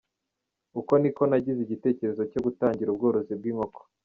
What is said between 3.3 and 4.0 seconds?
bw’inkoko.